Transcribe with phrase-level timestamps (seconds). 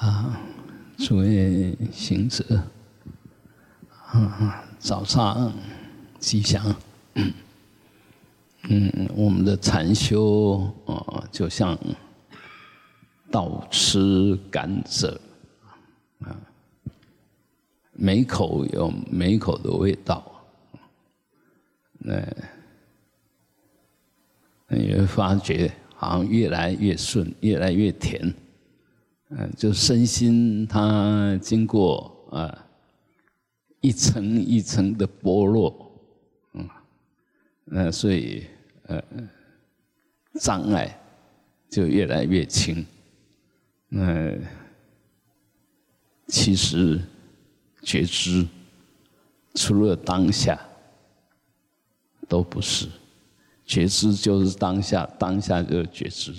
[0.00, 0.40] 啊，
[0.98, 2.44] 诸位行者，
[4.12, 5.52] 啊，早上
[6.18, 6.74] 吉祥。
[8.68, 11.78] 嗯，我们的禅修啊，就像
[13.30, 15.14] 倒吃甘蔗，
[16.20, 16.34] 啊，
[17.92, 20.46] 每口有每口的味道，
[21.98, 22.20] 那
[24.68, 28.34] 你会发觉好像越来越顺，越来越甜。
[29.36, 32.66] 嗯，就身心它经过啊
[33.80, 35.92] 一层一层的剥落，
[36.52, 36.68] 嗯，
[37.64, 38.46] 那所以
[38.86, 39.02] 呃
[40.40, 41.00] 障碍
[41.68, 42.86] 就越来越轻。
[43.88, 44.32] 那
[46.28, 47.00] 其实
[47.82, 48.46] 觉知
[49.54, 50.58] 除了当下
[52.28, 52.88] 都不是，
[53.66, 56.32] 觉知就是当下，当下就是觉知。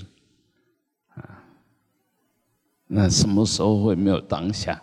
[2.96, 4.82] 那什么时候会没有当下？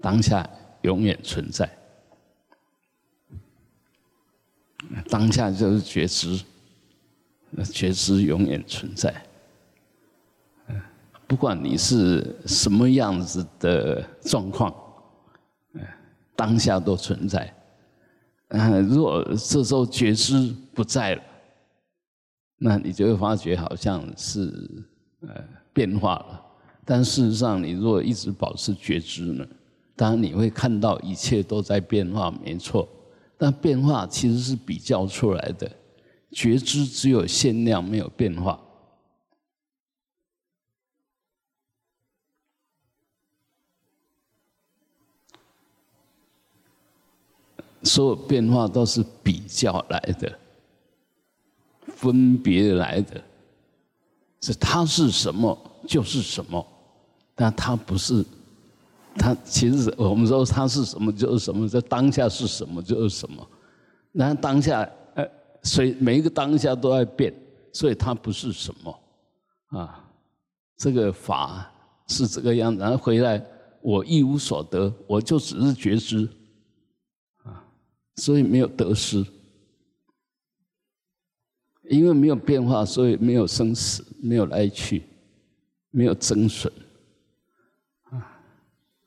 [0.00, 0.48] 当下
[0.82, 1.68] 永远存在，
[5.10, 6.40] 当下就是觉知，
[7.50, 9.12] 那觉知永远存在。
[11.26, 14.72] 不管你是什么样子的状况，
[16.36, 17.52] 当下都存在。
[18.50, 21.22] 嗯，如果这时候觉知不在了，
[22.58, 24.84] 那你就会发觉好像是。
[25.22, 26.44] 呃，变化了，
[26.84, 29.46] 但事实上，你如果一直保持觉知呢，
[29.96, 32.88] 当然你会看到一切都在变化，没错。
[33.38, 35.70] 但变化其实是比较出来的，
[36.30, 38.60] 觉知只有限量，没有变化。
[47.82, 50.38] 所有变化都是比较来的，
[51.82, 53.22] 分别来的。
[54.52, 55.58] 是它是什么
[55.88, 56.64] 就是什么，
[57.34, 58.24] 但它不是，
[59.16, 63.44] 它其实我们说它是什么就是什么，这当下是什么就是什么，
[64.12, 65.28] 那当下呃，
[65.64, 67.34] 随每一个当下都在变，
[67.72, 68.98] 所以它不是什么。
[69.70, 70.04] 啊，
[70.76, 71.68] 这个法
[72.06, 73.44] 是这个样子，然后回来
[73.82, 76.28] 我一无所得，我就只是觉知。
[77.42, 77.64] 啊，
[78.16, 79.26] 所以没有得失。
[81.88, 85.02] 因为没有变化，所以没有生死，没有来去，
[85.90, 86.72] 没有增损
[88.10, 88.40] 啊。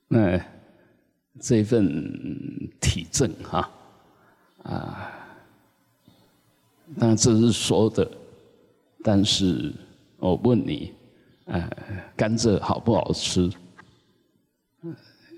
[0.07, 0.40] 那
[1.40, 3.69] 这份体证哈
[4.63, 5.12] 啊，
[6.95, 8.09] 那这是说的。
[9.01, 9.73] 但是
[10.17, 10.94] 我问你，
[11.46, 11.69] 呃，
[12.16, 13.50] 甘蔗好不好吃？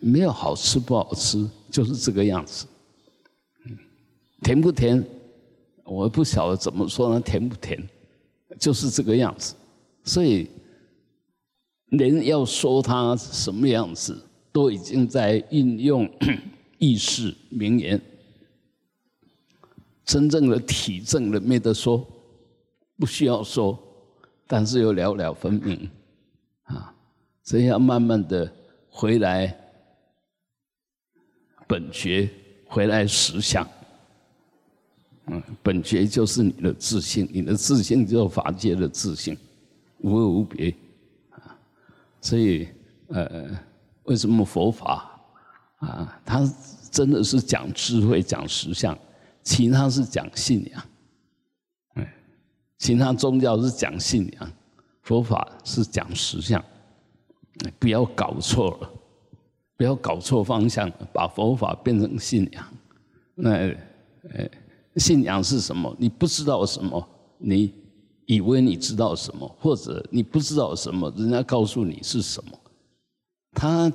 [0.01, 2.65] 没有好吃不好吃，就是这个样子。
[4.41, 5.03] 甜不甜？
[5.91, 7.77] 我不晓得怎么说呢，甜不甜，
[8.57, 9.53] 就是这个样子。
[10.05, 10.49] 所以，
[11.89, 14.17] 人要说它什么样子，
[14.53, 16.09] 都已经在运用
[16.79, 18.01] 意识名言。
[20.05, 22.07] 真正的体证的没得说，
[22.97, 23.77] 不需要说，
[24.47, 25.89] 但是又了了分明
[26.63, 26.95] 啊。
[27.43, 28.49] 所以要慢慢的
[28.89, 29.53] 回来
[31.67, 32.29] 本觉，
[32.65, 33.67] 回来实相。
[35.27, 39.37] 嗯，本觉就是你的自信，你的自信就是法界的自信，
[39.99, 40.73] 无二无别
[41.29, 41.55] 啊。
[42.19, 42.67] 所以，
[43.07, 43.49] 呃，
[44.03, 45.21] 为什么佛法
[45.77, 46.51] 啊，它
[46.89, 48.97] 真的是讲智慧、讲实相，
[49.43, 50.83] 其他是讲信仰。
[51.93, 52.13] 哎，
[52.79, 54.51] 其他宗教是讲信仰，
[55.03, 56.61] 佛法是讲实相。
[57.77, 58.89] 不要搞错了，
[59.77, 62.65] 不要搞错方向，把佛法变成信仰。
[63.35, 63.51] 那，
[64.33, 64.49] 呃。
[64.97, 65.95] 信仰是什么？
[65.97, 67.07] 你不知道什么，
[67.37, 67.73] 你
[68.25, 72.59] 以为你知道什么，或者你不知道什么，人家告诉你是什么，
[73.53, 73.91] 他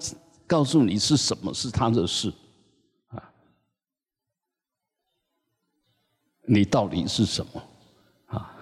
[0.47, 2.33] 告诉你是什么是他的事，
[3.09, 3.33] 啊，
[6.47, 7.63] 你到底是什么？
[8.27, 8.57] 啊，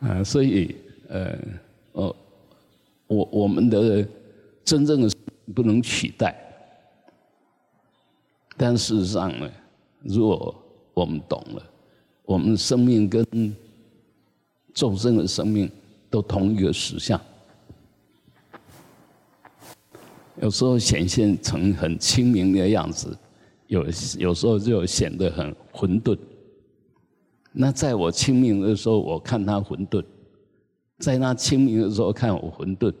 [0.00, 0.76] 啊，所以
[1.08, 1.38] 呃，
[1.92, 2.16] 哦，
[3.06, 4.06] 我我们的
[4.64, 5.16] 真正的
[5.54, 6.36] 不能取代，
[8.56, 9.50] 但事实上呢，
[10.02, 10.63] 如果
[10.94, 11.70] 我们懂了，
[12.24, 13.54] 我们生命跟
[14.72, 15.70] 众生的生命
[16.08, 17.20] 都同一个实相，
[20.40, 23.16] 有时候显现成很清明的样子，
[23.66, 23.84] 有
[24.18, 26.16] 有时候就显得很混沌。
[27.52, 30.02] 那在我清明的时候，我看他混沌；
[30.98, 32.92] 在那清明的时候看我混沌，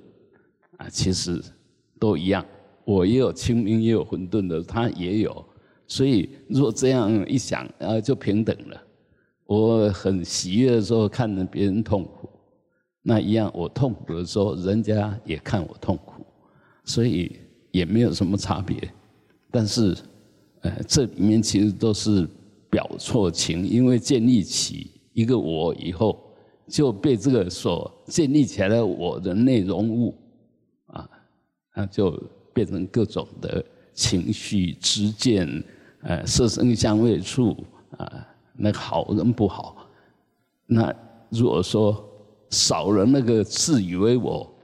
[0.76, 1.42] 啊，其实
[1.98, 2.44] 都一样。
[2.84, 5.44] 我也有清明，也有混沌的，他也有。
[5.86, 8.82] 所以，如果这样一想，啊，就平等了。
[9.46, 12.28] 我很喜悦的时候，看着别人痛苦，
[13.02, 16.24] 那一样，我痛苦的时候，人家也看我痛苦，
[16.84, 17.36] 所以
[17.70, 18.76] 也没有什么差别。
[19.50, 19.94] 但是，
[20.62, 22.26] 呃，这里面其实都是
[22.70, 26.18] 表错情，因为建立起一个我以后，
[26.66, 30.14] 就被这个所建立起来的我的内容物，
[30.86, 31.08] 啊，
[31.76, 32.10] 那就
[32.54, 35.62] 变成各种的情绪、之见、
[36.04, 37.56] 呃，色声香味触
[37.96, 39.88] 啊，那好人不好。
[40.66, 40.94] 那
[41.30, 42.06] 如果说，
[42.50, 44.54] 少了那个自以为我，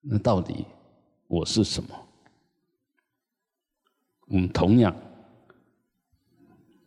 [0.00, 0.64] 那到底
[1.28, 1.90] 我是什么？
[4.26, 4.94] 我们同样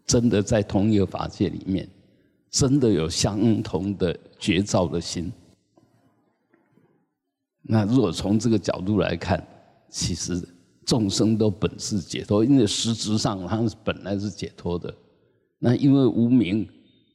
[0.06, 1.90] 真的在同一个法界里面，
[2.50, 5.32] 真的有相同的觉照的心。
[7.62, 9.42] 那如果从这个角度来看，
[9.90, 10.46] 其实
[10.86, 14.94] 众生都本是解脱，因为实质上他本来是解脱的。
[15.60, 16.68] 那因为无名，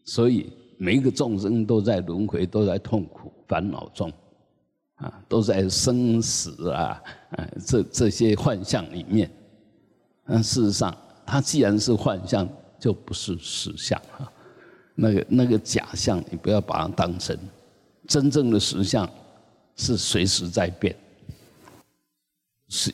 [0.04, 0.52] 所以。
[0.78, 4.12] 每一个众生都在轮回，都在痛苦烦恼中，
[4.96, 9.30] 啊，都在生死啊，啊，这这些幻象里面。
[10.26, 12.46] 但事实上，它既然是幻象，
[12.78, 14.30] 就不是实相啊。
[14.94, 17.38] 那个那个假象，你不要把它当真。
[18.06, 19.08] 真正的实相
[19.76, 20.94] 是随时在变，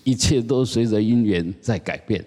[0.05, 2.25] 一切都随着因缘在改变，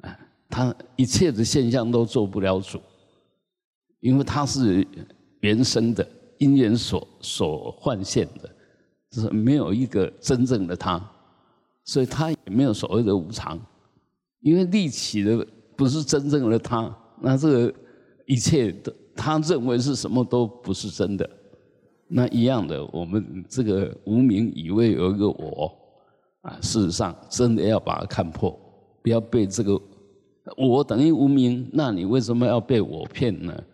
[0.00, 0.18] 啊，
[0.48, 2.80] 他一切的现象都做不了主。
[4.00, 4.84] 因为他是
[5.42, 6.04] 原生的
[6.38, 8.50] 因缘所所幻现的，
[9.10, 11.00] 就是没有一个真正的他，
[11.84, 13.56] 所以他也没有所谓的无常。
[14.40, 15.46] 因为立起的
[15.76, 17.74] 不是真正的他，那这个
[18.26, 21.30] 一切的他认为是什么都不是真的。
[22.08, 25.72] 那一样的，我们这个无名以为有一个我
[26.42, 28.50] 啊，事实上真的要把它看破，
[29.02, 29.80] 不要被这个
[30.56, 33.64] 我等于无名，那你为什么要被我骗呢？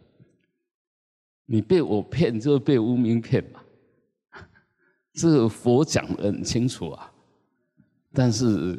[1.46, 3.60] 你被我骗，就是被无名骗嘛。
[5.14, 7.10] 这个佛讲的很清楚啊。
[8.12, 8.78] 但是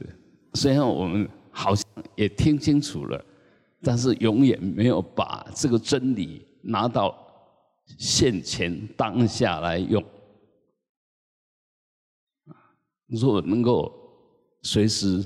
[0.53, 1.83] 虽然我们好像
[2.15, 3.25] 也听清楚了，
[3.81, 7.15] 但是永远没有把这个真理拿到
[7.97, 10.03] 现前当下来用。
[13.09, 13.91] 如果能够
[14.61, 15.23] 随时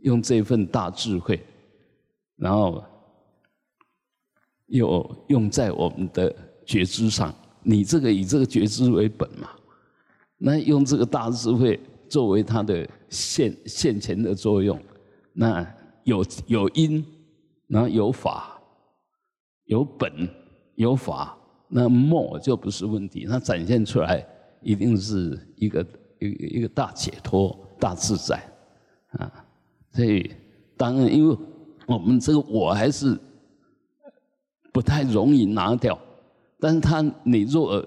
[0.00, 1.40] 用这份大智慧，
[2.36, 2.84] 然后
[4.66, 6.34] 又用在我们的。
[6.64, 7.34] 觉知上，
[7.64, 9.50] 你这个以这个觉知为本嘛，
[10.38, 11.78] 那用这个大智慧
[12.08, 14.80] 作为它的现现前的作用，
[15.32, 15.66] 那
[16.04, 17.04] 有有因，
[17.66, 18.62] 然后有法，
[19.64, 20.28] 有本
[20.76, 21.36] 有法，
[21.68, 24.24] 那末就不是问题，它展现出来
[24.62, 25.84] 一定是一个
[26.26, 28.42] 一一个大解脱、大自在
[29.10, 29.44] 啊。
[29.92, 30.34] 所以
[30.76, 31.36] 当然，因为
[31.86, 33.18] 我们这个我还是
[34.72, 35.98] 不太容易拿掉。
[36.58, 37.84] 但是他，你若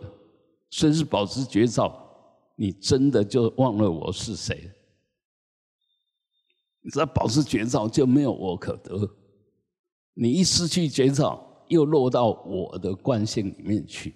[0.69, 1.97] 随时保持觉照，
[2.55, 4.69] 你真的就忘了我是谁。
[6.91, 9.09] 只要保持觉照，就没有我可得。
[10.13, 14.13] 你一失去觉照，又落到我的惯性里面去，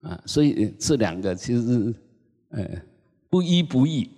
[0.00, 1.94] 啊，所以这两个其实，
[2.50, 2.82] 呃，
[3.34, 4.08] 不依不异。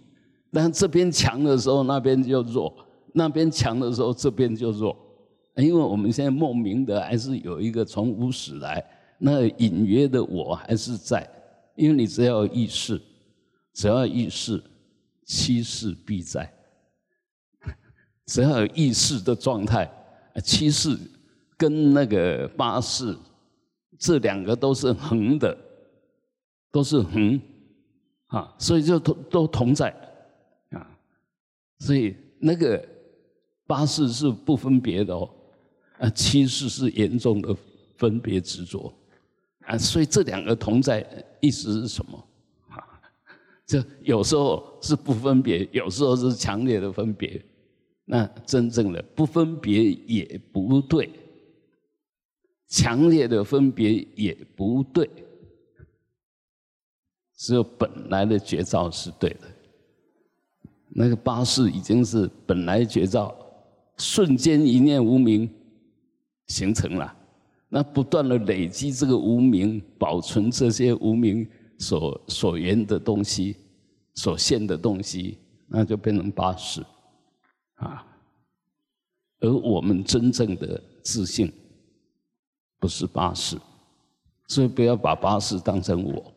[0.53, 2.71] 但这边强的时候，那边就弱；
[3.15, 4.95] 那边强的时候，这边就弱。
[5.57, 8.85] 因为我们现在莫名的还是有一个从无始来。
[9.19, 11.27] 那隐约的我还是在，
[11.77, 13.01] 因为你只要意识，
[13.73, 14.63] 只要意识，
[15.25, 16.53] 七世必在。
[18.29, 19.91] 只要有意识的状态，
[20.45, 20.95] 七世
[21.57, 23.17] 跟那个八世，
[23.99, 25.57] 这两个都是横的，
[26.71, 27.41] 都是横，
[28.27, 29.91] 啊，所以就都都同在，
[30.71, 30.87] 啊，
[31.79, 32.83] 所以那个
[33.67, 35.31] 八世是不分别的哦，
[35.99, 37.57] 啊，七世是严重的
[37.97, 38.93] 分别执着。
[39.67, 41.05] 啊，所以这两个同在
[41.41, 42.25] 意思是什么？
[42.69, 43.01] 啊，
[43.67, 47.45] 这有时候是不分别，有时候是强烈的分别。
[48.09, 51.11] 那真正的不分别也不对，
[52.69, 55.11] 强烈的分别也不对，
[57.37, 59.43] 只有本来的绝招是对的。
[60.89, 63.35] 那个八世已经是本来绝招，
[63.99, 65.49] 瞬间一念无名
[66.47, 67.15] 形成了。
[67.69, 71.47] 那不断的累积这个无名，保存这些无名
[71.79, 73.57] 所所缘的东西，
[74.15, 76.81] 所现的东西，那就变成八识，
[77.75, 78.07] 啊。
[79.41, 81.53] 而我们真正的自信，
[82.79, 83.59] 不是八识，
[84.49, 86.33] 所以不要把八识当成我。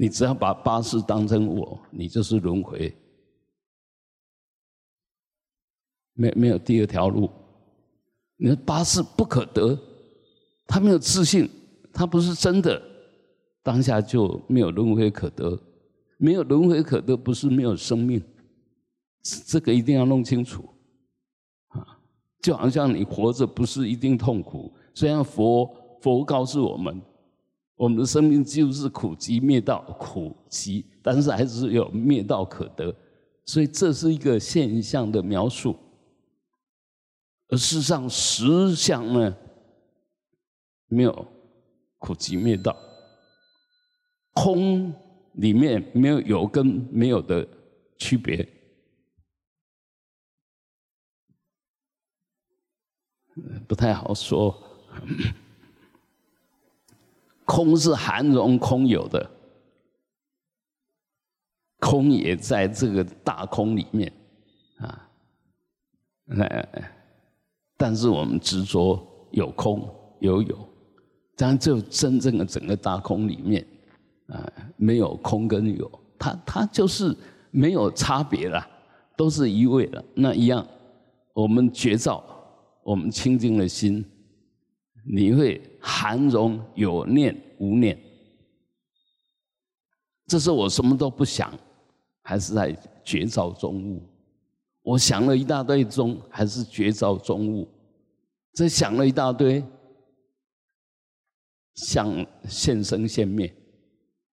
[0.00, 2.96] 你只要把八识当成我，你就是轮回，
[6.12, 7.28] 没没有第二条路。
[8.36, 9.76] 你的八识不可得。
[10.70, 11.48] 他没有自信，
[11.94, 12.80] 他不是真的，
[13.62, 15.58] 当下就没有轮回可得，
[16.18, 18.22] 没有轮回可得，不是没有生命，
[19.46, 20.62] 这个一定要弄清楚
[21.68, 21.98] 啊！
[22.42, 27.00] 就好像你活着不是一定痛苦，虽然佛佛告诉我们，
[27.78, 32.92] 我们的生命就是苦集灭道，苦集，但是还是有灭道可得，
[33.46, 35.78] 所以这是一个现象的描述，
[37.48, 39.36] 而事实上实相呢，
[40.88, 41.26] 没有
[41.98, 42.76] 苦集灭道。
[44.34, 44.92] 空
[45.34, 47.46] 里面没有有跟没有的
[47.96, 48.46] 区别，
[53.68, 54.52] 不太好说。
[57.48, 59.30] 空是含容空有的，
[61.80, 64.12] 空也在这个大空里面
[64.76, 65.08] 啊。
[66.38, 66.92] 哎，
[67.78, 69.88] 但是我们执着有空
[70.20, 70.68] 有有，
[71.38, 73.66] 但就真正的整个大空里面。
[74.26, 77.16] 啊，没有空跟有，它它就是
[77.50, 78.62] 没有差别了，
[79.16, 80.04] 都是一味的。
[80.14, 80.66] 那一样，
[81.32, 82.22] 我们觉照，
[82.82, 84.04] 我们清净的心，
[85.10, 87.98] 你会含容有念无念。
[90.26, 91.52] 这是我什么都不想，
[92.22, 94.02] 还是在觉照中物？
[94.82, 97.66] 我想了一大堆中，还是觉照中物？
[98.52, 99.64] 这想了一大堆，
[101.74, 103.54] 想现生现灭。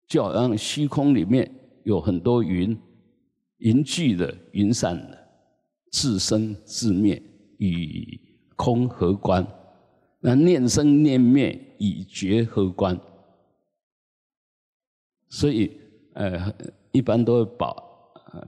[0.06, 1.50] 就好像虚空里面
[1.84, 2.78] 有很多云，
[3.58, 5.28] 云聚的、云散的，
[5.92, 7.22] 自生自灭，
[7.58, 8.20] 与
[8.56, 9.46] 空何关？
[10.20, 12.98] 那念生念灭，以觉何关？
[15.28, 15.80] 所以，
[16.14, 16.52] 呃，
[16.90, 17.74] 一般都会把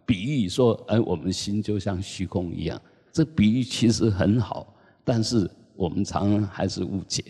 [0.05, 2.81] 比喻说，哎，我们心就像虚空一样。
[3.13, 4.75] 这比喻其实很好，
[5.05, 7.25] 但是我们常常还是误解，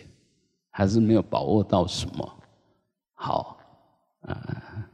[0.69, 2.43] 还是没有把握到什么
[3.13, 3.57] 好。
[4.21, 4.89] 啊，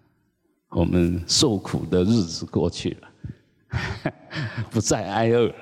[0.69, 4.13] 我们受苦的日子过去了，
[4.71, 5.55] 不再挨饿了。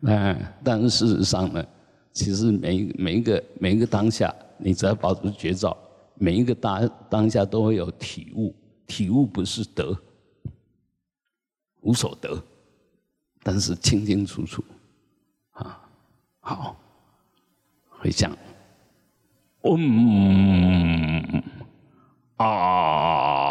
[0.00, 1.64] 那但是事实上呢，
[2.12, 5.76] 其实每每一个每一个当下，你只要保持觉照，
[6.14, 8.54] 每一个当当下都会有体悟。
[8.86, 9.96] 体悟不是得，
[11.82, 12.42] 无所得，
[13.42, 14.64] 但是清清楚楚。
[15.52, 15.88] 啊，
[16.40, 16.76] 好，
[17.88, 18.36] 回想，
[19.62, 21.42] 嗯。
[22.36, 23.49] 啊。